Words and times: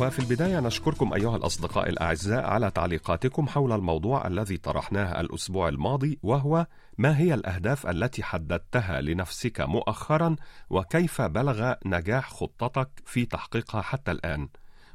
وفي 0.00 0.18
البداية 0.18 0.60
نشكركم 0.60 1.12
أيها 1.14 1.36
الأصدقاء 1.36 1.88
الأعزاء 1.88 2.44
على 2.44 2.70
تعليقاتكم 2.70 3.48
حول 3.48 3.72
الموضوع 3.72 4.26
الذي 4.26 4.56
طرحناه 4.56 5.20
الأسبوع 5.20 5.68
الماضي 5.68 6.18
وهو 6.22 6.66
ما 6.98 7.18
هي 7.18 7.34
الأهداف 7.34 7.86
التي 7.86 8.22
حددتها 8.22 9.00
لنفسك 9.00 9.60
مؤخرا 9.60 10.36
وكيف 10.70 11.22
بلغ 11.22 11.74
نجاح 11.86 12.30
خطتك 12.30 12.88
في 13.06 13.24
تحقيقها 13.26 13.82
حتى 13.82 14.10
الآن؟ 14.10 14.48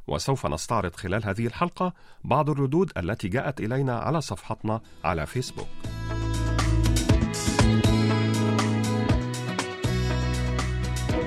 وسوف 0.07 0.45
نستعرض 0.45 0.95
خلال 0.95 1.25
هذه 1.25 1.47
الحلقة 1.47 1.93
بعض 2.23 2.49
الردود 2.49 2.91
التي 2.97 3.27
جاءت 3.27 3.59
إلينا 3.59 3.99
على 3.99 4.21
صفحتنا 4.21 4.81
على 5.03 5.25
فيسبوك. 5.25 5.67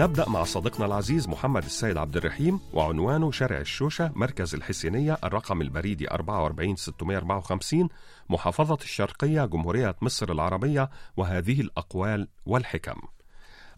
نبدأ 0.00 0.28
مع 0.28 0.44
صديقنا 0.44 0.86
العزيز 0.86 1.28
محمد 1.28 1.64
السيد 1.64 1.96
عبد 1.96 2.16
الرحيم 2.16 2.60
وعنوانه 2.72 3.30
شارع 3.30 3.58
الشوشة 3.58 4.12
مركز 4.14 4.54
الحسينية 4.54 5.18
الرقم 5.24 5.60
البريدي 5.60 6.10
44654 6.10 7.88
محافظة 8.28 8.78
الشرقية 8.82 9.44
جمهورية 9.44 9.96
مصر 10.02 10.32
العربية 10.32 10.90
وهذه 11.16 11.60
الأقوال 11.60 12.28
والحكم. 12.46 13.00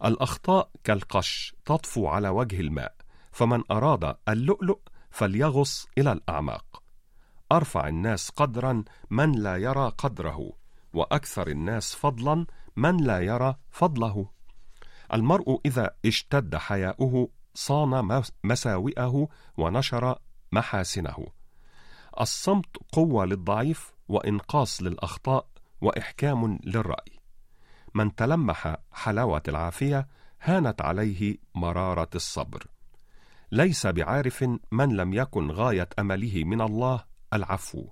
الأخطاء 0.05 0.69
كالقش 0.83 1.55
تطفو 1.65 2.07
على 2.07 2.29
وجه 2.29 2.59
الماء 2.59 2.95
فمن 3.31 3.63
أراد 3.71 4.15
اللؤلؤ 4.29 4.79
فليغص 5.09 5.87
إلى 5.97 6.11
الأعماق. 6.11 6.83
أرفع 7.51 7.87
الناس 7.87 8.29
قدرا 8.29 8.83
من 9.09 9.31
لا 9.31 9.57
يرى 9.57 9.91
قدره 9.97 10.51
وأكثر 10.93 11.47
الناس 11.47 11.95
فضلا 11.95 12.45
من 12.75 12.97
لا 12.97 13.19
يرى 13.19 13.55
فضله. 13.71 14.33
المرء 15.13 15.61
إذا 15.65 15.95
اشتد 16.05 16.55
حياؤه 16.55 17.29
صان 17.53 18.23
مساوئه 18.43 19.27
ونشر 19.57 20.19
محاسنه. 20.51 21.27
الصمت 22.19 22.77
قوة 22.91 23.25
للضعيف 23.25 23.93
وإنقاص 24.07 24.81
للأخطاء 24.81 25.47
وإحكام 25.81 26.59
للرأي. 26.63 27.19
من 27.93 28.15
تلمح 28.15 28.77
حلاوة 28.91 29.43
العافية 29.47 30.07
هانت 30.41 30.81
عليه 30.81 31.37
مرارة 31.55 32.09
الصبر. 32.15 32.67
ليس 33.51 33.87
بعارف 33.87 34.45
من 34.71 34.95
لم 34.95 35.13
يكن 35.13 35.51
غاية 35.51 35.89
أمله 35.99 36.43
من 36.43 36.61
الله 36.61 37.03
العفو. 37.33 37.87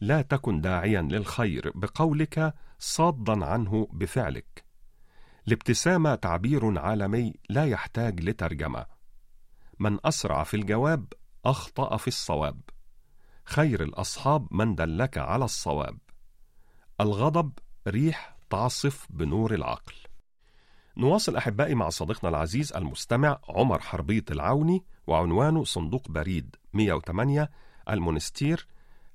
لا 0.00 0.22
تكن 0.22 0.60
داعيا 0.60 1.02
للخير 1.02 1.72
بقولك 1.74 2.54
صادا 2.78 3.44
عنه 3.44 3.88
بفعلك. 3.92 4.63
الابتسامة 5.48 6.14
تعبير 6.14 6.78
عالمي 6.78 7.34
لا 7.48 7.66
يحتاج 7.66 8.20
لترجمة. 8.20 8.86
من 9.78 9.98
أسرع 10.04 10.44
في 10.44 10.56
الجواب 10.56 11.12
أخطأ 11.44 11.96
في 11.96 12.08
الصواب. 12.08 12.60
خير 13.44 13.82
الأصحاب 13.82 14.48
من 14.50 14.74
دلك 14.74 15.18
على 15.18 15.44
الصواب. 15.44 15.98
الغضب 17.00 17.52
ريح 17.88 18.36
تعصف 18.50 19.06
بنور 19.10 19.54
العقل. 19.54 19.94
نواصل 20.96 21.36
أحبائي 21.36 21.74
مع 21.74 21.88
صديقنا 21.88 22.30
العزيز 22.30 22.72
المستمع 22.72 23.38
عمر 23.48 23.80
حربيط 23.80 24.30
العوني 24.30 24.84
وعنوانه 25.06 25.64
صندوق 25.64 26.08
بريد 26.08 26.56
108 26.72 27.50
المونستير 27.90 28.66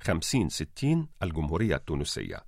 5060 0.02 1.08
الجمهورية 1.24 1.76
التونسية. 1.76 2.44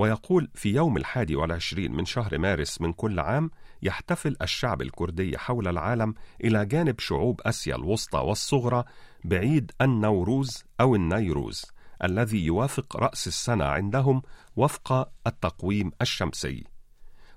ويقول 0.00 0.48
في 0.54 0.74
يوم 0.74 0.96
الحادي 0.96 1.36
والعشرين 1.36 1.92
من 1.92 2.04
شهر 2.04 2.38
مارس 2.38 2.80
من 2.80 2.92
كل 2.92 3.20
عام 3.20 3.50
يحتفل 3.82 4.36
الشعب 4.42 4.82
الكردي 4.82 5.38
حول 5.38 5.68
العالم 5.68 6.14
إلى 6.44 6.66
جانب 6.66 7.00
شعوب 7.00 7.40
آسيا 7.44 7.76
الوسطى 7.76 8.18
والصغرى 8.18 8.84
بعيد 9.24 9.72
النوروز 9.80 10.64
أو 10.80 10.94
النيروز 10.94 11.66
الذي 12.04 12.44
يوافق 12.44 12.96
رأس 12.96 13.26
السنة 13.26 13.64
عندهم 13.64 14.22
وفق 14.56 15.12
التقويم 15.26 15.92
الشمسي. 16.02 16.64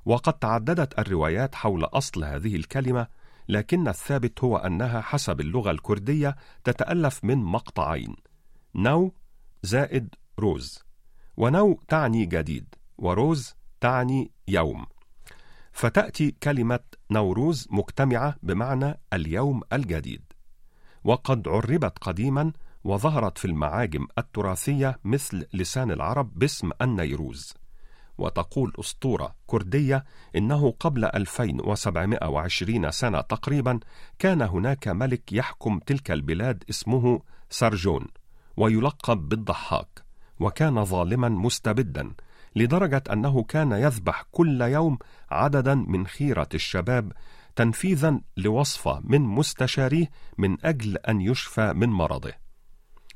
وقد 0.05 0.33
تعددت 0.33 0.99
الروايات 0.99 1.55
حول 1.55 1.83
أصل 1.83 2.23
هذه 2.23 2.55
الكلمة 2.55 3.07
لكن 3.49 3.87
الثابت 3.87 4.43
هو 4.43 4.57
أنها 4.57 5.01
حسب 5.01 5.41
اللغة 5.41 5.71
الكردية 5.71 6.35
تتألف 6.63 7.23
من 7.23 7.37
مقطعين 7.37 8.15
نو 8.75 9.13
زائد 9.63 10.15
روز 10.39 10.83
ونو 11.37 11.79
تعني 11.87 12.25
جديد 12.25 12.75
وروز 12.97 13.55
تعني 13.81 14.31
يوم. 14.47 14.85
فتأتي 15.71 16.31
كلمة 16.31 16.79
نوروز 17.11 17.67
مجتمعة 17.71 18.35
بمعنى 18.43 18.99
اليوم 19.13 19.61
الجديد. 19.73 20.21
وقد 21.03 21.47
عربت 21.47 21.97
قديما 21.99 22.51
وظهرت 22.83 23.37
في 23.37 23.45
المعاجم 23.45 24.07
التراثية 24.17 24.99
مثل 25.03 25.45
لسان 25.53 25.91
العرب 25.91 26.39
باسم 26.39 26.69
النيروز. 26.81 27.53
وتقول 28.17 28.73
أسطورة 28.79 29.35
كردية 29.47 30.05
إنه 30.35 30.71
قبل 30.79 31.05
2720 31.05 32.91
سنة 32.91 33.21
تقريبا 33.21 33.79
كان 34.19 34.41
هناك 34.41 34.87
ملك 34.87 35.33
يحكم 35.33 35.79
تلك 35.79 36.11
البلاد 36.11 36.63
اسمه 36.69 37.21
سرجون 37.49 38.07
ويلقب 38.57 39.29
بالضحاك. 39.29 40.02
وكان 40.43 40.85
ظالما 40.85 41.29
مستبدا 41.29 42.13
لدرجة 42.55 43.03
أنه 43.11 43.43
كان 43.43 43.71
يذبح 43.71 44.25
كل 44.31 44.61
يوم 44.61 44.97
عددا 45.31 45.75
من 45.75 46.07
خيرة 46.07 46.49
الشباب 46.53 47.11
تنفيذا 47.55 48.21
لوصفه 48.37 49.01
من 49.03 49.21
مستشاريه 49.21 50.09
من 50.37 50.65
أجل 50.65 50.97
أن 50.97 51.21
يشفى 51.21 51.73
من 51.73 51.89
مرضه. 51.89 52.33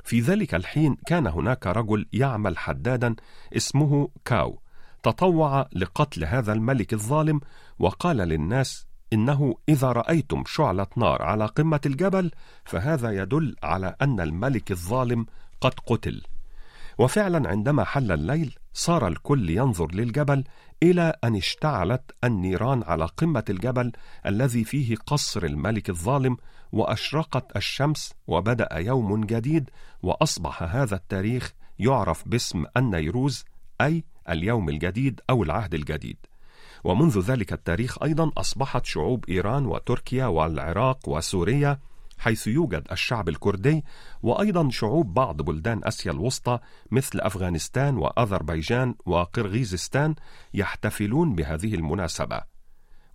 في 0.03 0.19
ذلك 0.19 0.55
الحين 0.55 0.97
كان 1.05 1.27
هناك 1.27 1.67
رجل 1.67 2.05
يعمل 2.13 2.57
حدادا 2.57 3.16
اسمه 3.57 4.09
كاو 4.25 4.59
تطوع 5.03 5.67
لقتل 5.73 6.25
هذا 6.25 6.53
الملك 6.53 6.93
الظالم 6.93 7.41
وقال 7.79 8.17
للناس 8.17 8.87
إنه 9.13 9.55
إذا 9.69 9.91
رأيتم 9.91 10.43
شعلة 10.46 10.87
نار 10.97 11.22
على 11.22 11.46
قمة 11.46 11.81
الجبل 11.85 12.31
فهذا 12.66 13.11
يدل 13.11 13.55
على 13.63 13.96
أن 14.02 14.19
الملك 14.19 14.72
الظالم 14.72 15.25
قد 15.61 15.73
قتل. 15.87 16.23
وفعلا 16.97 17.49
عندما 17.49 17.84
حل 17.84 18.11
الليل 18.11 18.55
صار 18.73 19.08
الكل 19.08 19.49
ينظر 19.49 19.96
للجبل 19.96 20.44
إلى 20.84 21.14
أن 21.23 21.35
اشتعلت 21.35 22.11
النيران 22.23 22.84
على 22.84 23.05
قمة 23.05 23.44
الجبل 23.49 23.91
الذي 24.26 24.64
فيه 24.64 24.96
قصر 24.96 25.44
الملك 25.44 25.90
الظالم 25.90 26.38
وأشرقت 26.72 27.58
الشمس 27.58 28.14
وبدأ 28.28 28.70
يوم 28.73 29.26
جديد 29.26 29.70
وأصبح 30.03 30.64
هذا 30.64 30.96
التاريخ 30.96 31.53
يعرف 31.79 32.28
باسم 32.28 32.66
النيروز 32.78 33.46
أي 33.82 34.03
اليوم 34.29 34.70
الجديد 34.70 35.22
أو 35.29 35.43
العهد 35.43 35.73
الجديد. 35.73 36.17
ومنذ 36.84 37.20
ذلك 37.20 37.53
التاريخ 37.53 38.03
أيضا 38.03 38.32
أصبحت 38.38 38.85
شعوب 38.85 39.26
إيران 39.29 39.66
وتركيا 39.66 40.26
والعراق 40.26 41.09
وسوريا 41.09 41.79
حيث 42.17 42.47
يوجد 42.47 42.87
الشعب 42.91 43.29
الكردي 43.29 43.85
وأيضا 44.23 44.69
شعوب 44.69 45.14
بعض 45.14 45.41
بلدان 45.41 45.81
آسيا 45.84 46.11
الوسطى 46.11 46.59
مثل 46.91 47.19
أفغانستان 47.19 47.97
وأذربيجان 47.97 48.96
وقرغيزستان 49.05 50.16
يحتفلون 50.53 51.35
بهذه 51.35 51.75
المناسبة. 51.75 52.41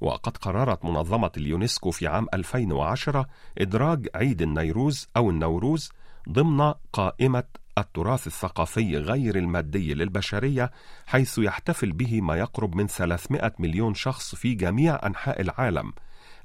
وقد 0.00 0.36
قررت 0.36 0.84
منظمة 0.84 1.30
اليونسكو 1.36 1.90
في 1.90 2.06
عام 2.06 2.26
2010 2.34 3.26
إدراج 3.58 4.08
عيد 4.14 4.42
النيروز 4.42 5.08
أو 5.16 5.30
النوروز 5.30 5.92
ضمن 6.28 6.74
قائمة 6.92 7.44
التراث 7.78 8.26
الثقافي 8.26 8.96
غير 8.96 9.36
المادي 9.36 9.94
للبشرية 9.94 10.70
حيث 11.06 11.38
يحتفل 11.38 11.92
به 11.92 12.20
ما 12.20 12.36
يقرب 12.36 12.74
من 12.76 12.86
300 12.86 13.52
مليون 13.58 13.94
شخص 13.94 14.34
في 14.34 14.54
جميع 14.54 15.06
أنحاء 15.06 15.40
العالم. 15.40 15.92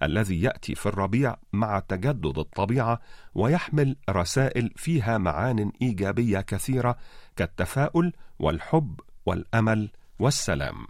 الذي 0.03 0.41
يأتي 0.41 0.75
في 0.75 0.85
الربيع 0.85 1.35
مع 1.53 1.79
تجدد 1.79 2.37
الطبيعة 2.37 2.99
ويحمل 3.35 3.95
رسائل 4.09 4.71
فيها 4.75 5.17
معان 5.17 5.71
إيجابية 5.81 6.39
كثيرة 6.39 6.97
كالتفاؤل 7.35 8.13
والحب 8.39 8.99
والأمل 9.25 9.89
والسلام. 10.19 10.87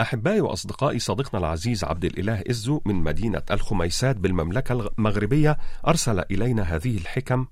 أحبائي 0.00 0.40
وأصدقائي 0.40 0.98
صديقنا 0.98 1.40
العزيز 1.40 1.84
عبد 1.84 2.04
الإله 2.04 2.42
إزو 2.50 2.80
من 2.84 2.94
مدينة 2.94 3.42
الخميسات 3.50 4.16
بالمملكة 4.16 4.72
المغربية 4.98 5.58
أرسل 5.86 6.20
إلينا 6.20 6.62
هذه 6.62 6.96
الحكم 6.96 7.46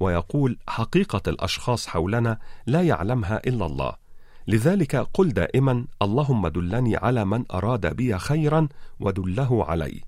ويقول 0.00 0.58
حقيقة 0.68 1.22
الأشخاص 1.28 1.86
حولنا 1.86 2.38
لا 2.66 2.82
يعلمها 2.82 3.40
إلا 3.46 3.66
الله 3.66 4.01
لذلك 4.46 4.96
قل 4.96 5.32
دائما 5.32 5.86
اللهم 6.02 6.48
دلني 6.48 6.96
على 6.96 7.24
من 7.24 7.44
أراد 7.52 7.96
بي 7.96 8.18
خيرا 8.18 8.68
ودله 9.00 9.64
علي. 9.64 10.02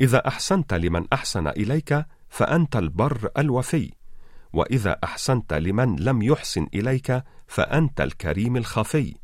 إذا 0.00 0.28
أحسنت 0.28 0.74
لمن 0.74 1.06
أحسن 1.12 1.48
إليك 1.48 2.06
فأنت 2.28 2.76
البر 2.76 3.30
الوفي. 3.38 3.92
وإذا 4.52 4.98
أحسنت 5.04 5.54
لمن 5.54 5.96
لم 5.96 6.22
يحسن 6.22 6.66
إليك 6.74 7.22
فأنت 7.46 8.00
الكريم 8.00 8.56
الخفي. 8.56 9.14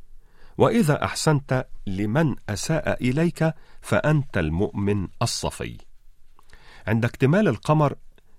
وإذا 0.58 1.04
أحسنت 1.04 1.66
لمن 1.86 2.34
أساء 2.48 3.08
إليك 3.10 3.54
فأنت 3.80 4.38
المؤمن 4.38 5.08
الصفي. 5.22 5.76
عند 6.86 7.04
اكتمال 7.04 7.48
القمر 7.48 7.94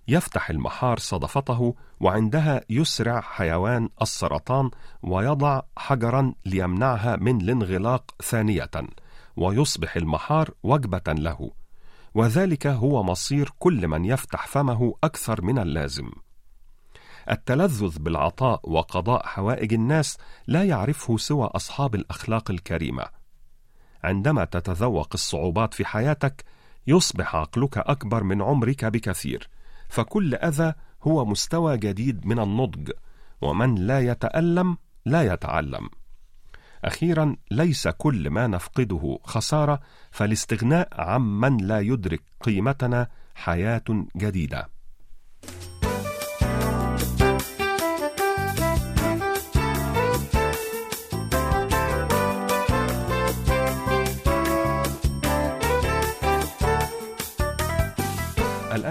يفتح 0.07 0.49
المحار 0.49 0.99
صدفته 0.99 1.75
وعندها 1.99 2.61
يسرع 2.69 3.21
حيوان 3.21 3.89
السرطان 4.01 4.71
ويضع 5.03 5.61
حجرا 5.77 6.33
ليمنعها 6.45 7.15
من 7.15 7.41
الانغلاق 7.41 8.15
ثانية 8.23 8.69
ويصبح 9.37 9.95
المحار 9.95 10.49
وجبة 10.63 11.13
له. 11.13 11.51
وذلك 12.13 12.67
هو 12.67 13.03
مصير 13.03 13.53
كل 13.59 13.87
من 13.87 14.05
يفتح 14.05 14.47
فمه 14.47 14.93
أكثر 15.03 15.41
من 15.41 15.59
اللازم. 15.59 16.11
التلذذ 17.31 17.99
بالعطاء 17.99 18.69
وقضاء 18.69 19.25
حوائج 19.25 19.73
الناس 19.73 20.17
لا 20.47 20.63
يعرفه 20.63 21.17
سوى 21.17 21.49
أصحاب 21.55 21.95
الأخلاق 21.95 22.51
الكريمة. 22.51 23.05
عندما 24.03 24.45
تتذوق 24.45 25.09
الصعوبات 25.13 25.73
في 25.73 25.85
حياتك 25.85 26.45
يصبح 26.87 27.35
عقلك 27.35 27.77
أكبر 27.77 28.23
من 28.23 28.41
عمرك 28.41 28.85
بكثير. 28.85 29.49
فكل 29.91 30.35
أذى 30.35 30.73
هو 31.03 31.25
مستوى 31.25 31.77
جديد 31.77 32.25
من 32.25 32.39
النضج 32.39 32.91
ومن 33.41 33.75
لا 33.75 33.99
يتألم 33.99 34.77
لا 35.05 35.33
يتعلم. 35.33 35.89
أخيرا 36.83 37.35
ليس 37.51 37.87
كل 37.87 38.29
ما 38.29 38.47
نفقده 38.47 39.19
خسارة 39.23 39.79
فالاستغناء 40.11 41.01
عمن 41.01 41.57
لا 41.57 41.79
يدرك 41.79 42.21
قيمتنا 42.41 43.07
حياة 43.35 44.05
جديدة. 44.17 44.69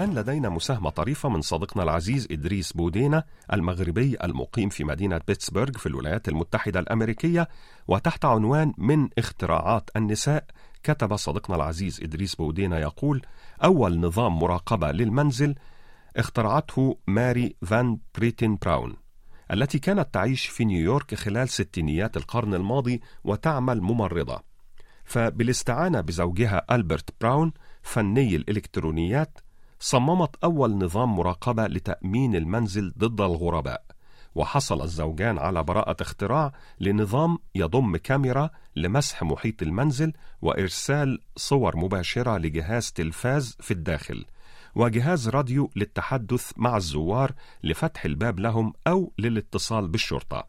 الآن 0.01 0.15
لدينا 0.15 0.49
مساهمة 0.49 0.89
طريفة 0.89 1.29
من 1.29 1.41
صديقنا 1.41 1.83
العزيز 1.83 2.27
إدريس 2.31 2.73
بودينا 2.73 3.23
المغربي 3.53 4.17
المقيم 4.23 4.69
في 4.69 4.83
مدينة 4.83 5.21
بيتسبرغ 5.27 5.71
في 5.71 5.85
الولايات 5.85 6.27
المتحدة 6.27 6.79
الأمريكية 6.79 7.47
وتحت 7.87 8.25
عنوان 8.25 8.73
من 8.77 9.09
اختراعات 9.17 9.89
النساء 9.95 10.45
كتب 10.83 11.15
صديقنا 11.15 11.55
العزيز 11.55 11.99
إدريس 12.03 12.35
بودينا 12.35 12.79
يقول 12.79 13.21
أول 13.63 13.99
نظام 13.99 14.39
مراقبة 14.39 14.91
للمنزل 14.91 15.55
اخترعته 16.17 16.97
ماري 17.07 17.55
فان 17.65 17.97
بريتن 18.17 18.57
براون 18.61 18.95
التي 19.51 19.79
كانت 19.79 20.13
تعيش 20.13 20.45
في 20.45 20.65
نيويورك 20.65 21.15
خلال 21.15 21.49
ستينيات 21.49 22.17
القرن 22.17 22.53
الماضي 22.53 23.01
وتعمل 23.23 23.81
ممرضة. 23.81 24.43
فبالاستعانة 25.03 26.01
بزوجها 26.01 26.65
ألبرت 26.71 27.09
براون 27.21 27.51
فني 27.81 28.35
الإلكترونيات 28.35 29.39
صممت 29.81 30.35
أول 30.43 30.77
نظام 30.77 31.15
مراقبة 31.15 31.67
لتأمين 31.67 32.35
المنزل 32.35 32.93
ضد 32.97 33.21
الغرباء 33.21 33.83
وحصل 34.35 34.81
الزوجان 34.81 35.37
على 35.37 35.63
براءة 35.63 35.95
اختراع 36.01 36.53
لنظام 36.79 37.37
يضم 37.55 37.97
كاميرا 37.97 38.49
لمسح 38.75 39.23
محيط 39.23 39.61
المنزل 39.61 40.13
وإرسال 40.41 41.19
صور 41.37 41.77
مباشرة 41.77 42.37
لجهاز 42.37 42.91
تلفاز 42.91 43.57
في 43.59 43.71
الداخل 43.71 44.25
وجهاز 44.75 45.29
راديو 45.29 45.71
للتحدث 45.75 46.51
مع 46.57 46.77
الزوار 46.77 47.31
لفتح 47.63 48.05
الباب 48.05 48.39
لهم 48.39 48.73
أو 48.87 49.13
للاتصال 49.17 49.87
بالشرطة. 49.87 50.45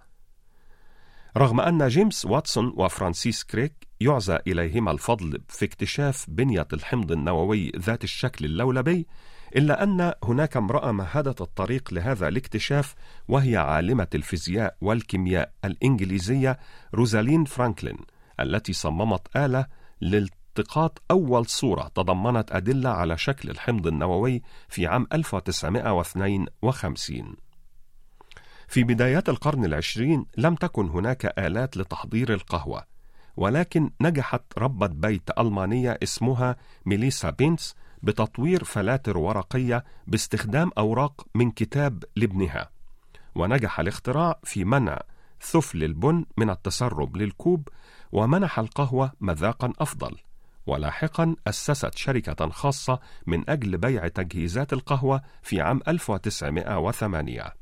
رغم 1.37 1.61
أن 1.61 1.89
جيمس 1.89 2.25
واتسون 2.25 2.73
وفرانسيس 2.77 3.45
كريك 3.45 3.89
يعزى 4.03 4.39
إليهما 4.47 4.91
الفضل 4.91 5.41
في 5.49 5.65
اكتشاف 5.65 6.25
بنية 6.29 6.69
الحمض 6.73 7.13
النووي 7.13 7.73
ذات 7.77 8.05
الشكل 8.05 8.45
اللولبي 8.45 9.07
إلا 9.57 9.83
أن 9.83 10.13
هناك 10.25 10.57
امرأة 10.57 10.93
مهدت 10.93 11.41
الطريق 11.41 11.95
لهذا 11.95 12.29
الاكتشاف 12.29 12.95
وهي 13.29 13.57
عالمة 13.57 14.07
الفيزياء 14.15 14.77
والكيمياء 14.81 15.53
الإنجليزية 15.65 16.59
روزالين 16.95 17.45
فرانكلين 17.45 17.97
التي 18.41 18.73
صممت 18.73 19.37
آلة 19.37 19.67
لالتقاط 20.01 21.03
أول 21.11 21.47
صورة 21.47 21.91
تضمنت 21.95 22.53
أدلة 22.53 22.91
على 22.91 23.19
شكل 23.19 23.51
الحمض 23.51 23.87
النووي 23.87 24.43
في 24.69 24.87
عام 24.87 25.07
1952 25.13 27.37
في 28.69 28.85
بدايات 28.85 29.29
القرن 29.29 29.65
العشرين 29.65 30.27
لم 30.37 30.55
تكن 30.55 30.89
هناك 30.89 31.39
آلات 31.39 31.77
لتحضير 31.77 32.35
القهوة 32.35 32.92
ولكن 33.37 33.91
نجحت 34.01 34.43
ربة 34.59 34.87
بيت 34.87 35.31
ألمانية 35.39 35.99
اسمها 36.03 36.57
ميليسا 36.87 37.31
بينس 37.31 37.75
بتطوير 38.03 38.65
فلاتر 38.65 39.19
ورقية 39.19 39.85
باستخدام 40.07 40.71
أوراق 40.79 41.27
من 41.35 41.51
كتاب 41.51 42.05
لابنها. 42.17 42.71
ونجح 43.35 43.81
الاختراع 43.81 44.41
في 44.45 44.65
منع 44.65 45.01
ثفل 45.41 45.85
البن 45.85 46.25
من 46.37 46.51
التسرب 46.51 47.17
للكوب 47.17 47.69
ومنح 48.13 48.59
القهوة 48.59 49.13
مذاقا 49.21 49.73
أفضل. 49.79 50.17
ولاحقا 50.67 51.37
أسست 51.47 51.95
شركة 51.95 52.49
خاصة 52.49 52.99
من 53.27 53.51
أجل 53.51 53.79
بيع 53.79 54.09
تجهيزات 54.09 54.73
القهوة 54.73 55.23
في 55.43 55.61
عام 55.61 55.81
1908 55.89 57.62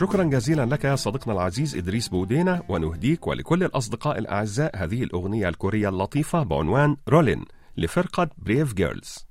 شكرا 0.00 0.24
جزيلا 0.24 0.66
لك 0.66 0.84
يا 0.84 0.96
صديقنا 0.96 1.32
العزيز 1.34 1.76
إدريس 1.76 2.08
بودينا 2.08 2.62
ونهديك 2.68 3.26
ولكل 3.26 3.64
الأصدقاء 3.64 4.18
الأعزاء 4.18 4.76
هذه 4.76 5.02
الأغنية 5.02 5.48
الكورية 5.48 5.88
اللطيفة 5.88 6.42
بعنوان 6.42 6.96
رولين 7.08 7.44
لفرقة 7.76 8.30
بريف 8.38 8.74
جيرلز 8.74 9.26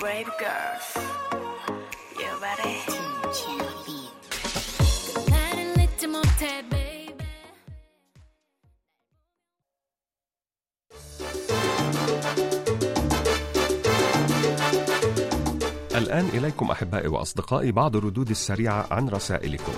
Brave 0.00 0.32
Girls, 0.44 1.19
الآن 16.10 16.28
إليكم 16.34 16.70
أحبائي 16.70 17.08
وأصدقائي 17.08 17.72
بعض 17.72 17.96
الردود 17.96 18.30
السريعة 18.30 18.86
عن 18.90 19.08
رسائلكم. 19.08 19.72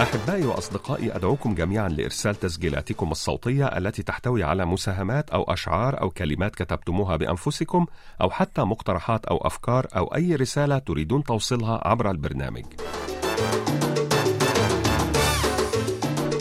أحبائي 0.00 0.46
وأصدقائي 0.46 1.16
أدعوكم 1.16 1.54
جميعا 1.54 1.88
لإرسال 1.88 2.34
تسجيلاتكم 2.34 3.10
الصوتية 3.10 3.66
التي 3.66 4.02
تحتوي 4.02 4.42
على 4.44 4.64
مساهمات 4.64 5.30
أو 5.30 5.42
أشعار 5.42 6.00
أو 6.00 6.10
كلمات 6.10 6.54
كتبتموها 6.54 7.16
بأنفسكم 7.16 7.86
أو 8.20 8.30
حتى 8.30 8.62
مقترحات 8.62 9.26
أو 9.26 9.36
أفكار 9.36 9.86
أو 9.96 10.14
أي 10.14 10.34
رسالة 10.34 10.78
تريدون 10.78 11.24
توصيلها 11.24 11.88
عبر 11.88 12.10
البرنامج. 12.10 12.64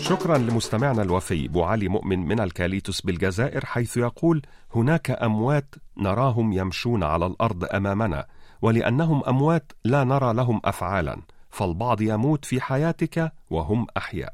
شكرا 0.10 0.38
لمستمعنا 0.38 1.02
الوفي 1.02 1.48
بو 1.48 1.64
علي 1.64 1.88
مؤمن 1.88 2.20
من 2.20 2.40
الكاليتوس 2.40 3.02
بالجزائر 3.02 3.66
حيث 3.66 3.98
يقول 3.98 4.42
هناك 4.76 5.12
أموات 5.12 5.76
نراهم 5.98 6.54
يمشون 6.54 7.04
على 7.04 7.26
الأرض 7.26 7.66
أمامنا 7.66 8.26
ولأنهم 8.62 9.24
أموات 9.24 9.72
لا 9.86 10.04
نرى 10.04 10.34
لهم 10.34 10.62
افعالا 10.66 11.22
فالبعض 11.50 12.02
يموت 12.02 12.46
في 12.46 12.62
حياتك 12.62 13.32
وهم 13.50 13.88
أحياء. 13.98 14.34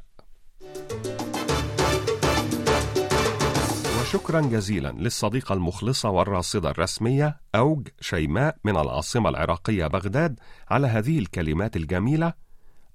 وشكرا 4.00 4.40
جزيلا 4.40 4.92
للصديقة 4.92 5.52
المخلصة 5.52 6.10
والراصدة 6.10 6.70
الرسمية 6.70 7.40
أوج 7.54 7.88
شيماء 8.00 8.56
من 8.64 8.76
العاصمة 8.76 9.30
العراقية 9.30 9.86
بغداد 9.86 10.40
على 10.70 10.86
هذه 10.86 11.18
الكلمات 11.18 11.76
الجميلة 11.76 12.32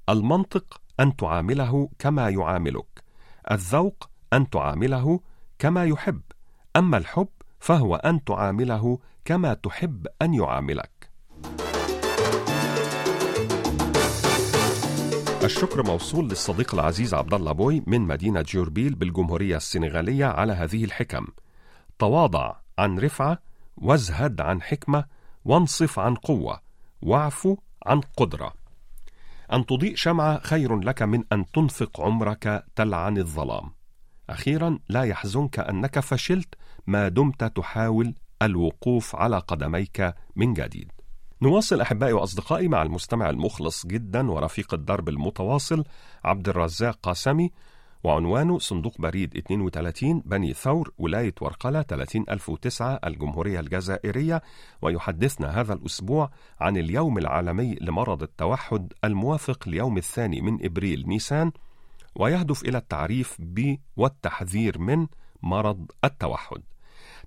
المنطق 0.09 0.81
أن 1.01 1.15
تعامله 1.15 1.89
كما 1.99 2.29
يعاملك 2.29 3.03
الذوق 3.51 4.09
أن 4.33 4.49
تعامله 4.49 5.19
كما 5.59 5.85
يحب 5.85 6.21
أما 6.75 6.97
الحب 6.97 7.27
فهو 7.59 7.95
أن 7.95 8.23
تعامله 8.23 8.99
كما 9.25 9.53
تحب 9.53 10.07
أن 10.21 10.33
يعاملك 10.33 11.11
الشكر 15.43 15.83
موصول 15.83 16.25
للصديق 16.29 16.73
العزيز 16.73 17.13
عبد 17.13 17.33
الله 17.33 17.51
بوي 17.51 17.83
من 17.87 18.01
مدينة 18.01 18.41
جوربيل 18.41 18.95
بالجمهورية 18.95 19.57
السنغالية 19.57 20.25
على 20.25 20.53
هذه 20.53 20.83
الحكم. 20.83 21.27
تواضع 21.99 22.55
عن 22.79 22.99
رفعة، 22.99 23.39
وازهد 23.77 24.41
عن 24.41 24.61
حكمة، 24.61 25.05
وانصف 25.45 25.99
عن 25.99 26.15
قوة، 26.15 26.59
واعفو 27.01 27.57
عن 27.85 28.01
قدرة. 28.01 28.60
أن 29.53 29.65
تضيء 29.65 29.95
شمعة 29.95 30.39
خير 30.39 30.79
لك 30.79 31.01
من 31.01 31.23
أن 31.31 31.45
تنفق 31.51 32.01
عمرك 32.01 32.65
تلعن 32.75 33.17
الظلام. 33.17 33.71
أخيرا 34.29 34.79
لا 34.89 35.03
يحزنك 35.03 35.59
أنك 35.59 35.99
فشلت 35.99 36.55
ما 36.87 37.07
دمت 37.07 37.43
تحاول 37.43 38.15
الوقوف 38.41 39.15
على 39.15 39.37
قدميك 39.37 40.13
من 40.35 40.53
جديد. 40.53 40.91
نواصل 41.41 41.81
أحبائي 41.81 42.13
وأصدقائي 42.13 42.67
مع 42.67 42.81
المستمع 42.81 43.29
المخلص 43.29 43.85
جدا 43.87 44.31
ورفيق 44.31 44.73
الدرب 44.73 45.09
المتواصل 45.09 45.83
عبد 46.23 46.49
الرزاق 46.49 46.99
قاسمي 47.03 47.51
وعنوانه 48.03 48.59
صندوق 48.59 48.93
بريد 48.99 49.37
32 49.37 50.19
بني 50.25 50.53
ثور 50.53 50.91
ولاية 50.97 51.33
ورقلة 51.41 51.81
30009 51.81 52.99
الجمهورية 53.05 53.59
الجزائرية. 53.59 54.41
ويحدثنا 54.81 55.61
هذا 55.61 55.73
الأسبوع 55.73 56.31
عن 56.59 56.77
اليوم 56.77 57.17
العالمي 57.17 57.75
لمرض 57.81 58.23
التوحد 58.23 58.93
الموافق 59.03 59.69
ليوم 59.69 59.97
الثاني 59.97 60.41
من 60.41 60.65
إبريل 60.65 61.03
نيسان. 61.07 61.51
ويهدف 62.15 62.63
إلى 62.63 62.77
التعريف 62.77 63.37
ب 63.39 63.75
والتحذير 63.97 64.79
من 64.79 65.07
مرض 65.43 65.91
التوحد. 66.03 66.61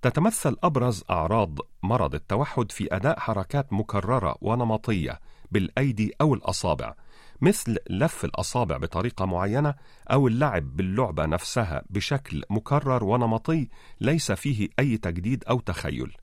تتمثل 0.03 0.57
أبرز 0.63 1.05
أعراض 1.11 1.59
مرض 1.83 2.15
التوحد 2.15 2.73
في 2.73 2.97
أداء 2.97 3.21
حركات 3.21 3.73
مكررة 3.73 4.37
ونمطية 4.41 5.21
بالأيدي 5.53 6.13
أو 6.21 6.35
الأصابع. 6.35 6.95
مثل 7.41 7.77
لف 7.91 8.25
الأصابع 8.25 8.77
بطريقة 8.77 9.25
معينة 9.25 9.75
أو 10.11 10.29
اللعب 10.29 10.77
باللعبة 10.77 11.27
نفسها 11.27 11.83
بشكل 11.91 12.43
مكرر 12.51 13.05
ونمطي 13.05 13.69
ليس 14.01 14.33
فيه 14.33 14.69
أي 14.79 14.97
تجديد 14.97 15.45
أو 15.45 15.61
تخيل. 15.61 16.17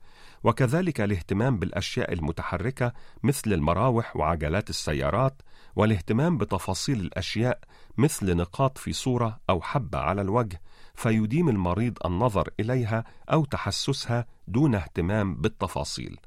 وكذلك 0.44 1.00
الاهتمام 1.00 1.58
بالأشياء 1.58 2.12
المتحركة 2.12 2.92
مثل 3.22 3.52
المراوح 3.52 4.16
وعجلات 4.16 4.70
السيارات 4.70 5.42
والاهتمام 5.76 6.38
بتفاصيل 6.38 7.00
الأشياء 7.00 7.58
مثل 7.98 8.36
نقاط 8.36 8.78
في 8.78 8.92
صورة 8.92 9.40
أو 9.50 9.60
حبة 9.60 9.98
على 9.98 10.22
الوجه 10.22 10.60
فيديم 10.94 11.48
المريض 11.48 11.98
النظر 12.04 12.48
إليها 12.60 13.04
أو 13.32 13.44
تحسسها 13.44 14.26
دون 14.48 14.74
اهتمام 14.74 15.34
بالتفاصيل. 15.34 16.18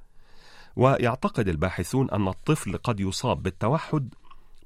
ويعتقد 0.75 1.48
الباحثون 1.48 2.10
أن 2.10 2.27
الطفل 2.27 2.77
قد 2.77 3.00
يصاب 3.00 3.44
بالتوحد 3.44 4.13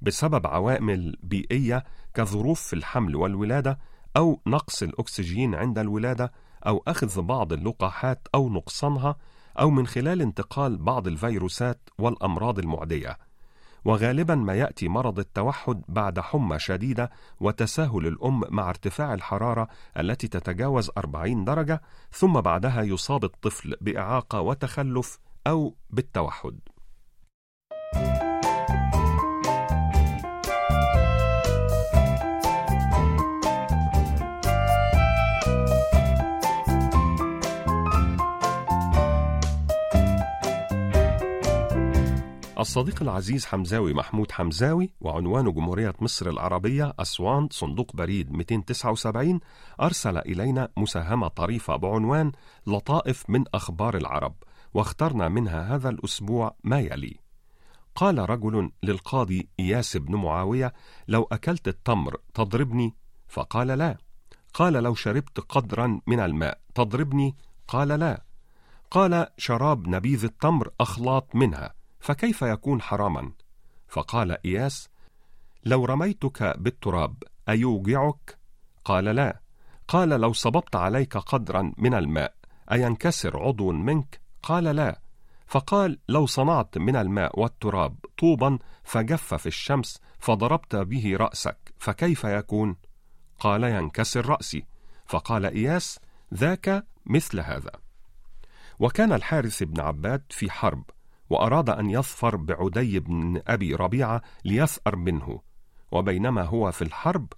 بسبب 0.01 0.47
عوامل 0.47 1.17
بيئية 1.23 1.83
كظروف 2.13 2.61
في 2.61 2.73
الحمل 2.73 3.15
والولادة 3.15 3.79
أو 4.17 4.41
نقص 4.47 4.83
الأكسجين 4.83 5.55
عند 5.55 5.79
الولادة 5.79 6.31
أو 6.67 6.83
أخذ 6.87 7.21
بعض 7.21 7.53
اللقاحات 7.53 8.27
أو 8.35 8.49
نقصانها 8.49 9.15
أو 9.59 9.69
من 9.69 9.87
خلال 9.87 10.21
انتقال 10.21 10.77
بعض 10.77 11.07
الفيروسات 11.07 11.89
والأمراض 11.97 12.59
المعدية. 12.59 13.17
وغالبا 13.85 14.35
ما 14.35 14.53
يأتي 14.53 14.87
مرض 14.87 15.19
التوحد 15.19 15.81
بعد 15.87 16.19
حمى 16.19 16.59
شديدة 16.59 17.11
وتساهل 17.39 18.07
الأم 18.07 18.43
مع 18.49 18.69
ارتفاع 18.69 19.13
الحرارة 19.13 19.67
التي 19.97 20.27
تتجاوز 20.27 20.91
40 20.97 21.45
درجة 21.45 21.81
ثم 22.11 22.41
بعدها 22.41 22.81
يصاب 22.81 23.23
الطفل 23.23 23.75
بإعاقة 23.81 24.41
وتخلف 24.41 25.19
أو 25.47 25.75
بالتوحد. 25.89 26.59
الصديق 42.59 43.01
العزيز 43.01 43.45
حمزاوي 43.45 43.93
محمود 43.93 44.31
حمزاوي 44.31 44.93
وعنوان 45.01 45.51
جمهورية 45.53 45.93
مصر 46.01 46.29
العربية 46.29 46.93
أسوان 46.99 47.47
صندوق 47.51 47.95
بريد 47.95 48.31
279 48.31 49.39
أرسل 49.81 50.17
إلينا 50.17 50.69
مساهمة 50.77 51.27
طريفة 51.27 51.75
بعنوان 51.75 52.31
لطائف 52.67 53.29
من 53.29 53.43
أخبار 53.53 53.97
العرب 53.97 54.35
واخترنا 54.73 55.29
منها 55.29 55.75
هذا 55.75 55.89
الأسبوع 55.89 56.55
ما 56.63 56.79
يلي. 56.79 57.19
قال 57.95 58.29
رجل 58.29 58.71
للقاضي 58.83 59.49
إياس 59.59 59.97
بن 59.97 60.15
معاوية 60.15 60.73
لو 61.07 61.27
أكلت 61.31 61.67
التمر 61.67 62.17
تضربني؟ 62.33 62.95
فقال 63.27 63.67
لا. 63.67 63.97
قال 64.53 64.73
لو 64.73 64.95
شربت 64.95 65.39
قدرا 65.39 66.01
من 66.07 66.19
الماء 66.19 66.59
تضربني؟ 66.75 67.35
قال 67.67 67.87
لا. 67.87 68.23
قال 68.91 69.27
شراب 69.37 69.87
نبيذ 69.87 70.23
التمر 70.23 70.69
أخلاط 70.79 71.35
منها. 71.35 71.78
فكيف 71.99 72.41
يكون 72.41 72.81
حراما؟ 72.81 73.31
فقال 73.87 74.45
إياس 74.45 74.89
لو 75.65 75.85
رميتك 75.85 76.57
بالتراب 76.57 77.23
أيوجعك؟ 77.49 78.37
قال 78.85 79.05
لا. 79.05 79.41
قال 79.87 80.09
لو 80.09 80.33
صببت 80.33 80.75
عليك 80.75 81.17
قدرا 81.17 81.73
من 81.77 81.93
الماء 81.93 82.33
أينكسر 82.71 83.43
عضو 83.43 83.71
منك؟ 83.71 84.21
قال 84.43 84.63
لا. 84.63 85.01
فقال 85.47 85.99
لو 86.09 86.25
صنعت 86.25 86.77
من 86.77 86.95
الماء 86.95 87.39
والتراب 87.39 87.95
طوبا 88.17 88.59
فجف 88.83 89.33
في 89.33 89.45
الشمس 89.45 90.01
فضربت 90.19 90.75
به 90.75 91.17
رأسك 91.17 91.73
فكيف 91.77 92.23
يكون؟ 92.23 92.75
قال 93.39 93.63
ينكسر 93.63 94.25
رأسي. 94.25 94.65
فقال 95.05 95.45
إياس 95.45 95.99
ذاك 96.33 96.85
مثل 97.05 97.39
هذا. 97.39 97.71
وكان 98.79 99.13
الحارث 99.13 99.63
بن 99.63 99.81
عباد 99.81 100.23
في 100.29 100.51
حرب 100.51 100.83
وأراد 101.29 101.69
أن 101.69 101.89
يظفر 101.89 102.35
بعدي 102.35 102.99
بن 102.99 103.41
أبي 103.47 103.75
ربيعة 103.75 104.21
ليثأر 104.45 104.95
منه 104.95 105.39
وبينما 105.91 106.43
هو 106.43 106.71
في 106.71 106.81
الحرب 106.81 107.33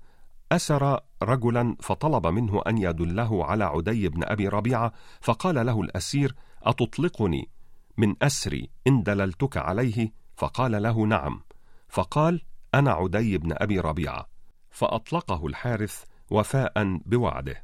أسر 0.52 1.00
رجلا 1.24 1.76
فطلب 1.80 2.28
منه 2.28 2.62
أن 2.68 2.78
يدله 2.78 3.46
على 3.46 3.64
عدي 3.64 4.10
بن 4.10 4.24
أبي 4.24 4.48
ربيعة 4.48 4.94
فقال 5.22 5.66
له 5.66 5.82
الأسير 5.82 6.36
أتطلقني؟ 6.64 7.50
من 7.98 8.16
أسري 8.22 8.70
إن 8.88 9.04
دللتك 9.04 9.58
عليه؟ 9.58 10.14
فقال 10.36 10.84
له 10.84 11.06
نعم. 11.06 11.42
فقال 11.88 12.42
أنا 12.74 12.92
عدي 12.92 13.38
بن 13.38 13.54
أبي 13.56 13.80
ربيعة. 13.80 14.28
فأطلقه 14.70 15.48
الحارث 15.48 16.04
وفاء 16.30 16.98
بوعده. 17.06 17.64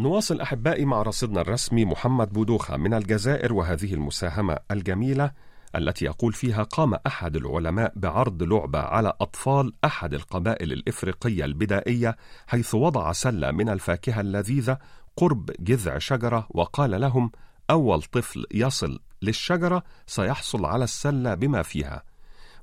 نواصل 0.00 0.40
أحبائي 0.40 0.84
مع 0.84 1.02
رصيدنا 1.02 1.40
الرسمي 1.40 1.84
محمد 1.84 2.32
بودوخة 2.32 2.76
من 2.76 2.94
الجزائر 2.94 3.52
وهذه 3.52 3.94
المساهمة 3.94 4.56
الجميلة 4.70 5.30
التي 5.76 6.04
يقول 6.04 6.32
فيها 6.32 6.62
قام 6.62 6.94
أحد 7.06 7.36
العلماء 7.36 7.92
بعرض 7.96 8.42
لعبة 8.42 8.78
على 8.78 9.12
أطفال 9.20 9.72
أحد 9.84 10.14
القبائل 10.14 10.72
الإفريقية 10.72 11.44
البدائية 11.44 12.16
حيث 12.46 12.74
وضع 12.74 13.12
سلة 13.12 13.50
من 13.50 13.68
الفاكهة 13.68 14.20
اللذيذة 14.20 14.78
قرب 15.16 15.50
جذع 15.60 15.98
شجرة 15.98 16.46
وقال 16.50 17.00
لهم 17.00 17.30
أول 17.70 18.02
طفل 18.02 18.44
يصل 18.54 18.98
للشجرة 19.22 19.82
سيحصل 20.06 20.64
على 20.64 20.84
السلة 20.84 21.34
بما 21.34 21.62
فيها. 21.62 22.02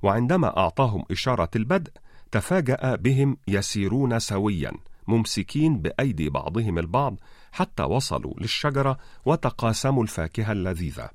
وعندما 0.03 0.57
أعطاهم 0.57 1.03
إشارة 1.11 1.49
البدء 1.55 1.91
تفاجأ 2.31 2.95
بهم 2.95 3.37
يسيرون 3.47 4.19
سوياً. 4.19 4.71
ممسكين 5.07 5.81
بأيدي 5.81 6.29
بعضهم 6.29 6.77
البعض 6.77 7.19
حتى 7.51 7.83
وصلوا 7.83 8.33
للشجرة 8.37 8.97
وتقاسموا 9.25 10.03
الفاكهة 10.03 10.51
اللذيذة. 10.51 11.09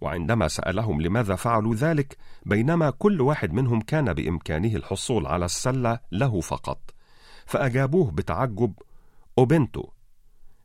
وعندما 0.00 0.48
سألهم 0.48 1.02
لماذا 1.02 1.34
فعلوا 1.34 1.74
ذلك 1.74 2.16
بينما 2.46 2.90
كل 2.90 3.20
واحد 3.20 3.52
منهم 3.52 3.80
كان 3.80 4.12
بإمكانه 4.12 4.76
الحصول 4.76 5.26
على 5.26 5.44
السلة 5.44 6.00
له 6.12 6.40
فقط. 6.40 6.94
فأجابوه 7.46 8.10
بتعجب 8.10 8.72
أوبنتو 9.38 9.84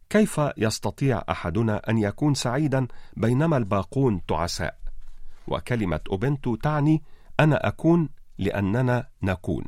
كيف 0.09 0.41
يستطيع 0.57 1.23
أحدنا 1.29 1.89
أن 1.89 1.97
يكون 1.97 2.33
سعيدا 2.33 2.87
بينما 3.17 3.57
الباقون 3.57 4.25
تعساء؟ 4.25 4.77
وكلمة 5.47 5.99
أوبنتو 6.11 6.55
تعني 6.55 7.03
أنا 7.39 7.67
أكون 7.67 8.09
لأننا 8.37 9.07
نكون. 9.23 9.65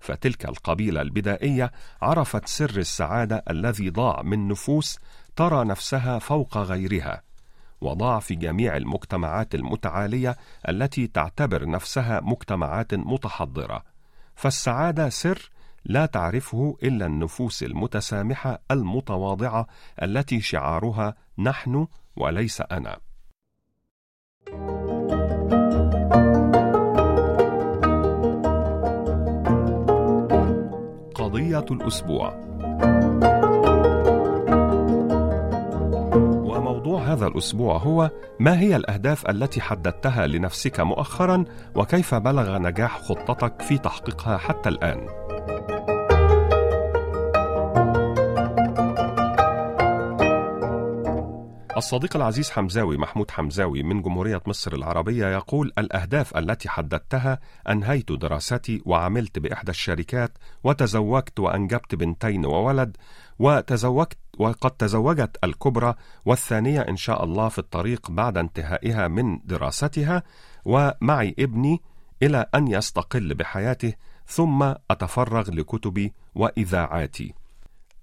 فتلك 0.00 0.46
القبيلة 0.46 1.02
البدائية 1.02 1.72
عرفت 2.02 2.48
سر 2.48 2.76
السعادة 2.76 3.44
الذي 3.50 3.90
ضاع 3.90 4.22
من 4.22 4.48
نفوس 4.48 4.98
ترى 5.36 5.64
نفسها 5.64 6.18
فوق 6.18 6.58
غيرها 6.58 7.22
وضاع 7.80 8.18
في 8.18 8.34
جميع 8.34 8.76
المجتمعات 8.76 9.54
المتعالية 9.54 10.36
التي 10.68 11.06
تعتبر 11.06 11.68
نفسها 11.68 12.20
مجتمعات 12.20 12.94
متحضرة. 12.94 13.82
فالسعادة 14.34 15.08
سر 15.08 15.50
لا 15.84 16.06
تعرفه 16.06 16.76
إلا 16.82 17.06
النفوس 17.06 17.62
المتسامحة 17.62 18.62
المتواضعة 18.70 19.66
التي 20.02 20.40
شعارها 20.40 21.14
نحن 21.38 21.86
وليس 22.16 22.60
أنا. 22.60 22.98
قضية 31.54 31.76
الأسبوع. 31.76 32.34
وموضوع 36.44 37.02
هذا 37.02 37.26
الأسبوع 37.26 37.76
هو 37.76 38.10
ما 38.40 38.60
هي 38.60 38.76
الأهداف 38.76 39.30
التي 39.30 39.60
حددتها 39.60 40.26
لنفسك 40.26 40.80
مؤخرا 40.80 41.44
وكيف 41.74 42.14
بلغ 42.14 42.58
نجاح 42.58 43.00
خطتك 43.02 43.62
في 43.62 43.78
تحقيقها 43.78 44.36
حتى 44.36 44.68
الآن؟ 44.68 45.06
الصديق 51.80 52.16
العزيز 52.16 52.50
حمزاوي 52.50 52.96
محمود 52.96 53.30
حمزاوي 53.30 53.82
من 53.82 54.02
جمهورية 54.02 54.42
مصر 54.46 54.72
العربية 54.72 55.26
يقول 55.26 55.72
الأهداف 55.78 56.36
التي 56.36 56.68
حددتها 56.68 57.40
أنهيت 57.68 58.12
دراستي 58.12 58.82
وعملت 58.86 59.38
بإحدى 59.38 59.70
الشركات 59.70 60.38
وتزوجت 60.64 61.40
وأنجبت 61.40 61.94
بنتين 61.94 62.46
وولد 62.46 62.96
وتزوجت 63.38 64.18
وقد 64.38 64.70
تزوجت 64.70 65.36
الكبرى 65.44 65.94
والثانية 66.24 66.80
إن 66.80 66.96
شاء 66.96 67.24
الله 67.24 67.48
في 67.48 67.58
الطريق 67.58 68.10
بعد 68.10 68.38
انتهائها 68.38 69.08
من 69.08 69.38
دراستها 69.44 70.22
ومعي 70.64 71.34
ابني 71.38 71.82
إلى 72.22 72.46
أن 72.54 72.68
يستقل 72.68 73.34
بحياته 73.34 73.92
ثم 74.26 74.74
أتفرغ 74.90 75.50
لكتبي 75.50 76.12
وإذاعاتي. 76.34 77.34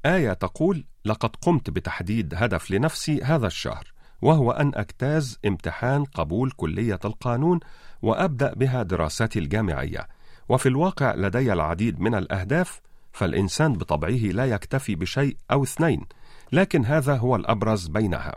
آية 0.06 0.34
تقول: 0.34 0.86
لقد 1.08 1.36
قمت 1.36 1.70
بتحديد 1.70 2.34
هدف 2.36 2.72
لنفسي 2.72 3.24
هذا 3.24 3.48
الشهر، 3.48 3.94
وهو 4.22 4.52
أن 4.52 4.72
أجتاز 4.76 5.40
امتحان 5.46 6.04
قبول 6.04 6.52
كلية 6.52 7.00
القانون 7.06 7.60
وأبدأ 8.02 8.54
بها 8.54 8.84
دراساتي 8.84 9.40
الجامعية، 9.40 10.08
وفي 10.50 10.70
الواقع 10.70 11.16
لدي 11.16 11.54
العديد 11.54 12.00
من 12.00 12.16
الأهداف، 12.16 12.82
فالإنسان 13.12 13.74
بطبعه 13.74 14.10
لا 14.10 14.46
يكتفي 14.46 14.96
بشيء 14.96 15.38
أو 15.52 15.64
اثنين، 15.64 16.06
لكن 16.52 16.86
هذا 16.86 17.18
هو 17.18 17.36
الأبرز 17.36 17.88
بينها. 17.88 18.36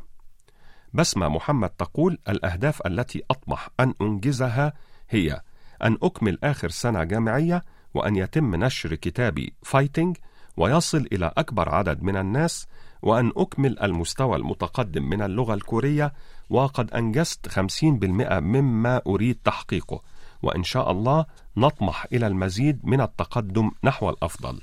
بسمة 0.94 1.28
محمد 1.28 1.70
تقول: 1.70 2.18
الأهداف 2.28 2.86
التي 2.86 3.22
أطمح 3.30 3.68
أن 3.80 3.94
أنجزها 4.00 4.72
هي 5.10 5.40
أن 5.82 5.98
أكمل 6.02 6.38
آخر 6.44 6.68
سنة 6.68 7.04
جامعية 7.04 7.64
وأن 7.94 8.16
يتم 8.16 8.54
نشر 8.64 8.94
كتابي 8.94 9.54
فايتنج 9.62 10.16
ويصل 10.56 11.06
إلى 11.12 11.32
أكبر 11.36 11.74
عدد 11.74 12.02
من 12.02 12.16
الناس 12.16 12.66
وأن 13.02 13.32
أكمل 13.36 13.78
المستوى 13.82 14.36
المتقدم 14.36 15.02
من 15.02 15.22
اللغة 15.22 15.54
الكورية 15.54 16.12
وقد 16.50 16.90
أنجزت 16.90 17.48
50% 17.48 18.40
مما 18.40 19.00
أريد 19.06 19.38
تحقيقه. 19.44 20.02
وإن 20.42 20.64
شاء 20.64 20.90
الله 20.90 21.26
نطمح 21.56 22.06
إلى 22.12 22.26
المزيد 22.26 22.80
من 22.84 23.00
التقدم 23.00 23.70
نحو 23.84 24.10
الأفضل. 24.10 24.60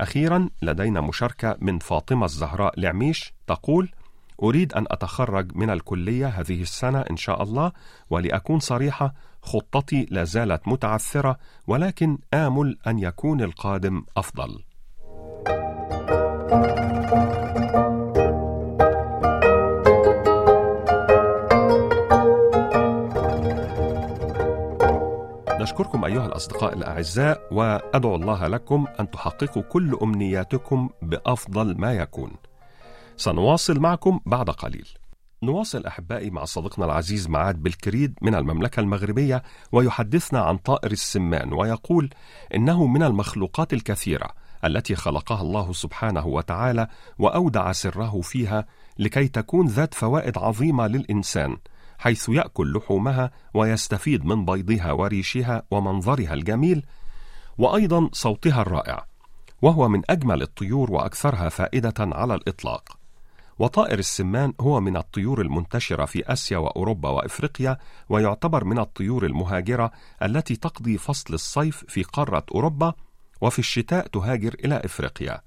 أخيرا 0.00 0.48
لدينا 0.62 1.00
مشاركة 1.00 1.56
من 1.60 1.78
فاطمة 1.78 2.24
الزهراء 2.24 2.80
لعميش 2.80 3.34
تقول 3.46 3.92
أريد 4.42 4.72
أن 4.72 4.86
أتخرج 4.90 5.56
من 5.56 5.70
الكلية 5.70 6.26
هذه 6.26 6.62
السنة 6.62 7.00
إن 7.00 7.16
شاء 7.16 7.42
الله 7.42 7.72
ولأكون 8.10 8.60
صريحة 8.60 9.14
خطتي 9.42 10.06
لا 10.10 10.24
زالت 10.24 10.68
متعثرة 10.68 11.38
ولكن 11.66 12.18
آمل 12.34 12.78
أن 12.86 12.98
يكون 12.98 13.42
القادم 13.42 14.02
أفضل. 14.16 14.62
نشكركم 25.66 26.04
أيها 26.04 26.26
الأصدقاء 26.26 26.74
الأعزاء 26.74 27.48
وأدعو 27.50 28.14
الله 28.14 28.46
لكم 28.46 28.86
أن 29.00 29.10
تحققوا 29.10 29.62
كل 29.62 29.98
أمنياتكم 30.02 30.88
بأفضل 31.02 31.76
ما 31.78 31.92
يكون. 31.92 32.30
سنواصل 33.16 33.80
معكم 33.80 34.20
بعد 34.26 34.50
قليل. 34.50 34.88
نواصل 35.42 35.86
أحبائي 35.86 36.30
مع 36.30 36.44
صديقنا 36.44 36.84
العزيز 36.84 37.28
معاد 37.28 37.62
بالكريد 37.62 38.14
من 38.22 38.34
المملكة 38.34 38.80
المغربية 38.80 39.42
ويحدثنا 39.72 40.40
عن 40.40 40.56
طائر 40.56 40.92
السمان 40.92 41.52
ويقول 41.52 42.10
إنه 42.54 42.86
من 42.86 43.02
المخلوقات 43.02 43.72
الكثيرة 43.72 44.30
التي 44.64 44.94
خلقها 44.94 45.42
الله 45.42 45.72
سبحانه 45.72 46.26
وتعالى 46.26 46.88
وأودع 47.18 47.72
سره 47.72 48.20
فيها 48.20 48.66
لكي 48.98 49.28
تكون 49.28 49.66
ذات 49.66 49.94
فوائد 49.94 50.38
عظيمة 50.38 50.86
للإنسان 50.86 51.56
حيث 51.98 52.28
يأكل 52.28 52.72
لحومها 52.76 53.30
ويستفيد 53.54 54.24
من 54.24 54.44
بيضها 54.44 54.92
وريشها 54.92 55.62
ومنظرها 55.70 56.34
الجميل 56.34 56.82
وأيضا 57.58 58.08
صوتها 58.12 58.62
الرائع 58.62 59.06
وهو 59.62 59.88
من 59.88 60.02
أجمل 60.10 60.42
الطيور 60.42 60.92
وأكثرها 60.92 61.48
فائدة 61.48 61.94
على 61.98 62.34
الإطلاق. 62.34 62.98
وطائر 63.58 63.98
السمان 63.98 64.52
هو 64.60 64.80
من 64.80 64.96
الطيور 64.96 65.40
المنتشرة 65.40 66.04
في 66.04 66.32
آسيا 66.32 66.58
وأوروبا 66.58 67.08
وإفريقيا 67.08 67.78
ويعتبر 68.08 68.64
من 68.64 68.78
الطيور 68.78 69.26
المهاجرة 69.26 69.90
التي 70.22 70.56
تقضي 70.56 70.98
فصل 70.98 71.34
الصيف 71.34 71.84
في 71.88 72.02
قارة 72.02 72.44
أوروبا 72.54 72.94
وفي 73.40 73.58
الشتاء 73.58 74.06
تهاجر 74.06 74.54
إلى 74.64 74.82
إفريقيا. 74.84 75.40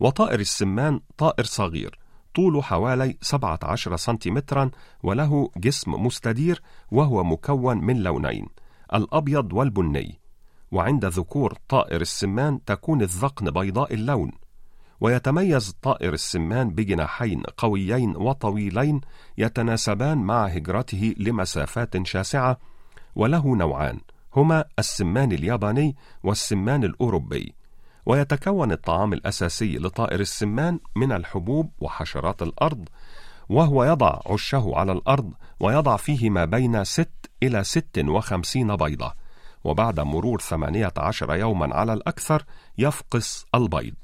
وطائر 0.00 0.40
السمان 0.40 1.00
طائر 1.18 1.44
صغير 1.44 1.98
طوله 2.34 2.62
حوالي 2.62 3.16
17 3.20 3.96
سنتيمترا 3.96 4.70
وله 5.02 5.50
جسم 5.56 5.92
مستدير 5.92 6.62
وهو 6.90 7.24
مكون 7.24 7.78
من 7.78 8.02
لونين 8.02 8.46
الأبيض 8.94 9.52
والبني. 9.52 10.18
وعند 10.72 11.04
ذكور 11.04 11.54
طائر 11.68 12.00
السمان 12.00 12.64
تكون 12.64 13.02
الذقن 13.02 13.50
بيضاء 13.50 13.94
اللون. 13.94 14.32
ويتميز 15.00 15.76
طائر 15.82 16.12
السمان 16.12 16.70
بجناحين 16.70 17.42
قويين 17.42 18.16
وطويلين 18.16 19.00
يتناسبان 19.38 20.18
مع 20.18 20.46
هجرته 20.46 21.14
لمسافات 21.18 22.06
شاسعة 22.06 22.58
وله 23.16 23.56
نوعان 23.56 24.00
هما 24.36 24.64
السمان 24.78 25.32
الياباني 25.32 25.96
والسمان 26.22 26.84
الأوروبي 26.84 27.54
ويتكون 28.06 28.72
الطعام 28.72 29.12
الأساسي 29.12 29.78
لطائر 29.78 30.20
السمان 30.20 30.80
من 30.96 31.12
الحبوب 31.12 31.70
وحشرات 31.78 32.42
الأرض 32.42 32.88
وهو 33.48 33.84
يضع 33.84 34.20
عشه 34.26 34.72
على 34.74 34.92
الأرض 34.92 35.32
ويضع 35.60 35.96
فيه 35.96 36.30
ما 36.30 36.44
بين 36.44 36.84
ست 36.84 37.30
إلى 37.42 37.64
ست 37.64 38.04
وخمسين 38.08 38.76
بيضة 38.76 39.14
وبعد 39.64 40.00
مرور 40.00 40.40
ثمانية 40.40 40.92
عشر 40.96 41.34
يوما 41.34 41.74
على 41.74 41.92
الأكثر 41.92 42.44
يفقس 42.78 43.46
البيض 43.54 43.94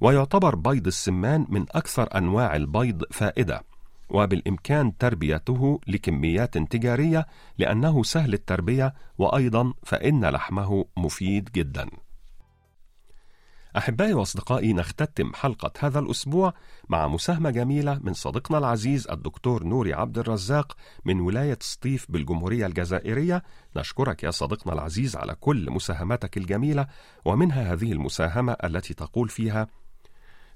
ويعتبر 0.00 0.54
بيض 0.54 0.86
السمان 0.86 1.46
من 1.48 1.66
أكثر 1.70 2.08
أنواع 2.16 2.56
البيض 2.56 3.02
فائدة. 3.10 3.64
وبالإمكان 4.12 4.96
تربيته 4.96 5.80
لكميات 5.86 6.58
تجارية 6.58 7.26
لأنه 7.58 8.02
سهل 8.02 8.34
التربية 8.34 8.94
وأيضا 9.18 9.72
فإن 9.82 10.24
لحمه 10.24 10.84
مفيد 10.96 11.48
جدا. 11.54 11.90
أحبائي 13.76 14.14
وأصدقائي 14.14 14.72
نختتم 14.72 15.32
حلقة 15.34 15.72
هذا 15.78 15.98
الأسبوع 15.98 16.54
مع 16.88 17.08
مساهمة 17.08 17.50
جميلة 17.50 18.00
من 18.02 18.14
صديقنا 18.14 18.58
العزيز 18.58 19.08
الدكتور 19.08 19.64
نوري 19.64 19.94
عبد 19.94 20.18
الرزاق 20.18 20.76
من 21.04 21.20
ولاية 21.20 21.58
سطيف 21.60 22.10
بالجمهورية 22.10 22.66
الجزائرية. 22.66 23.42
نشكرك 23.76 24.22
يا 24.22 24.30
صديقنا 24.30 24.72
العزيز 24.72 25.16
على 25.16 25.34
كل 25.34 25.70
مساهماتك 25.70 26.36
الجميلة 26.36 26.86
ومنها 27.24 27.72
هذه 27.72 27.92
المساهمة 27.92 28.56
التي 28.64 28.94
تقول 28.94 29.28
فيها 29.28 29.66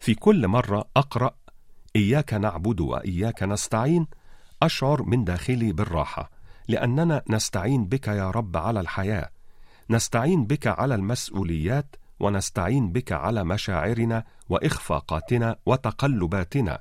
في 0.00 0.14
كل 0.14 0.48
مرة 0.48 0.84
أقرأ 0.96 1.34
إياك 1.96 2.34
نعبد 2.34 2.80
وإياك 2.80 3.42
نستعين 3.42 4.06
أشعر 4.62 5.02
من 5.02 5.24
داخلي 5.24 5.72
بالراحة 5.72 6.30
لأننا 6.68 7.22
نستعين 7.28 7.84
بك 7.84 8.08
يا 8.08 8.30
رب 8.30 8.56
على 8.56 8.80
الحياة. 8.80 9.30
نستعين 9.90 10.46
بك 10.46 10.66
على 10.66 10.94
المسؤوليات 10.94 11.96
ونستعين 12.20 12.92
بك 12.92 13.12
على 13.12 13.44
مشاعرنا 13.44 14.24
وإخفاقاتنا 14.48 15.56
وتقلباتنا. 15.66 16.78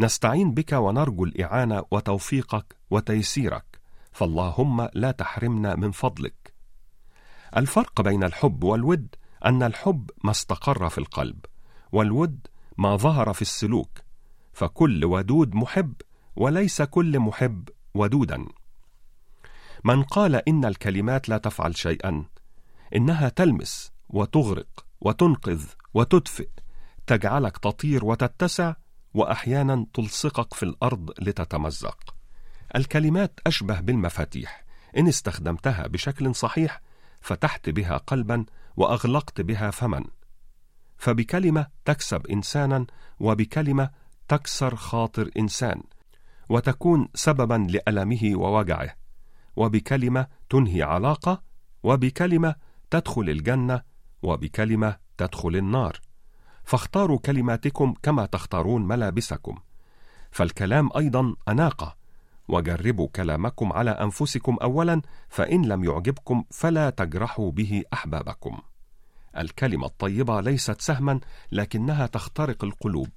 نستعين 0.00 0.54
بك 0.54 0.72
ونرجو 0.72 1.24
الإعانة 1.24 1.84
وتوفيقك 1.90 2.76
وتيسيرك. 2.90 3.80
فاللهم 4.12 4.88
لا 4.94 5.10
تحرمنا 5.10 5.76
من 5.76 5.90
فضلك. 5.90 6.54
الفرق 7.56 8.00
بين 8.00 8.24
الحب 8.24 8.64
والود 8.64 9.14
أن 9.44 9.62
الحب 9.62 10.10
ما 10.24 10.30
استقر 10.30 10.88
في 10.88 10.98
القلب 10.98 11.44
والود 11.92 12.46
ما 12.78 12.96
ظهر 12.96 13.32
في 13.32 13.42
السلوك. 13.42 14.09
فكل 14.60 15.04
ودود 15.04 15.54
محب 15.54 15.94
وليس 16.36 16.82
كل 16.82 17.18
محب 17.18 17.68
ودودا. 17.94 18.46
من 19.84 20.02
قال 20.02 20.48
إن 20.48 20.64
الكلمات 20.64 21.28
لا 21.28 21.38
تفعل 21.38 21.76
شيئا 21.76 22.24
إنها 22.96 23.28
تلمس 23.28 23.92
وتغرق 24.08 24.86
وتنقذ 25.00 25.64
وتدفئ 25.94 26.48
تجعلك 27.06 27.58
تطير 27.58 28.04
وتتسع 28.04 28.74
وأحيانا 29.14 29.86
تلصقك 29.94 30.54
في 30.54 30.62
الأرض 30.62 31.10
لتتمزق. 31.20 32.14
الكلمات 32.76 33.40
أشبه 33.46 33.80
بالمفاتيح 33.80 34.64
إن 34.96 35.08
استخدمتها 35.08 35.86
بشكل 35.86 36.34
صحيح 36.34 36.80
فتحت 37.20 37.70
بها 37.70 37.96
قلبا 37.96 38.44
وأغلقت 38.76 39.40
بها 39.40 39.70
فما 39.70 40.04
فبكلمة 40.98 41.66
تكسب 41.84 42.26
إنسانا 42.26 42.86
وبكلمة 43.20 43.90
تكسر 44.30 44.76
خاطر 44.76 45.30
إنسان 45.38 45.82
وتكون 46.48 47.08
سببا 47.14 47.66
لألمه 47.70 48.32
ووجعه 48.34 48.94
وبكلمة 49.56 50.26
تنهي 50.50 50.82
علاقة 50.82 51.42
وبكلمة 51.82 52.54
تدخل 52.90 53.30
الجنة 53.30 53.82
وبكلمة 54.22 54.96
تدخل 55.18 55.56
النار. 55.56 56.00
فاختاروا 56.64 57.18
كلماتكم 57.18 57.94
كما 58.02 58.26
تختارون 58.26 58.88
ملابسكم. 58.88 59.58
فالكلام 60.30 60.90
أيضا 60.96 61.34
أناقة. 61.48 61.96
وجربوا 62.48 63.08
كلامكم 63.08 63.72
على 63.72 63.90
أنفسكم 63.90 64.56
اولا 64.62 65.02
فإن 65.28 65.64
لم 65.64 65.84
يعجبكم 65.84 66.44
فلا 66.50 66.90
تجرحوا 66.90 67.50
به 67.50 67.82
أحبابكم. 67.92 68.58
الكلمة 69.36 69.86
الطيبة 69.86 70.40
ليست 70.40 70.80
سهما 70.80 71.20
لكنها 71.52 72.06
تخترق 72.06 72.64
القلوب. 72.64 73.08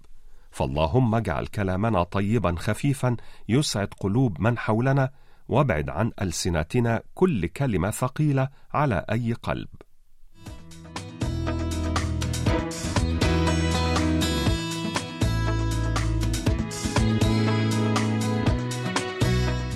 فاللهم 0.53 1.15
اجعل 1.15 1.47
كلامنا 1.47 2.03
طيبا 2.03 2.55
خفيفا 2.57 3.17
يسعد 3.49 3.87
قلوب 3.99 4.41
من 4.41 4.57
حولنا 4.57 5.09
وابعد 5.47 5.89
عن 5.89 6.11
ألسنتنا 6.21 7.01
كل 7.13 7.47
كلمة 7.47 7.91
ثقيلة 7.91 8.47
على 8.73 9.05
أي 9.11 9.33
قلب 9.33 9.67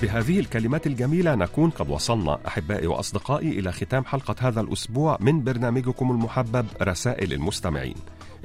بهذه 0.02 0.40
الكلمات 0.40 0.86
الجميلة 0.86 1.34
نكون 1.34 1.70
قد 1.70 1.90
وصلنا 1.90 2.38
أحبائي 2.46 2.86
وأصدقائي 2.86 3.58
إلى 3.58 3.72
ختام 3.72 4.04
حلقة 4.04 4.34
هذا 4.40 4.60
الأسبوع 4.60 5.18
من 5.20 5.44
برنامجكم 5.44 6.10
المحبب 6.10 6.66
رسائل 6.82 7.32
المستمعين. 7.32 7.94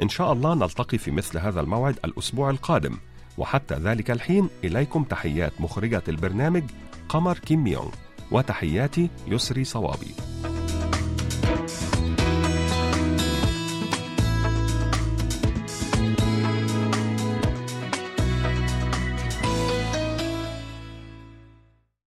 إن 0.02 0.10
شاء 0.10 0.34
الله 0.34 0.54
نلتقي 0.54 0.98
في 0.98 1.12
مثل 1.12 1.38
هذا 1.38 1.62
الموعد 1.62 1.96
الأسبوع 2.06 2.50
القادم، 2.50 2.98
وحتى 3.38 3.76
ذلك 3.76 4.12
الحين 4.12 4.50
إليكم 4.64 5.04
تحيات 5.04 5.52
مخرجة 5.60 6.04
البرنامج 6.08 6.64
قمر 7.10 7.38
كيم 7.38 7.68
يونغ، 7.68 7.92
وتحياتي 8.32 9.10
يسري 9.28 9.64
صوابي. 9.64 10.16